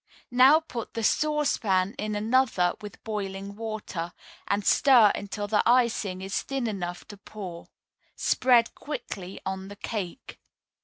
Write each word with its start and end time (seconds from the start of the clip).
Now 0.31 0.59
put 0.59 0.95
the 0.95 1.03
saucepan 1.03 1.93
in 1.99 2.15
another 2.15 2.73
with 2.81 3.03
boiling 3.03 3.55
water, 3.55 4.13
and 4.47 4.65
stir 4.65 5.11
until 5.13 5.45
the 5.47 5.61
icing 5.63 6.23
is 6.23 6.41
thin 6.41 6.65
enough 6.65 7.07
to 7.09 7.17
pour. 7.17 7.67
Spread 8.15 8.73
quickly 8.73 9.39
on 9.45 9.67
the 9.67 9.75
cake. 9.75 10.39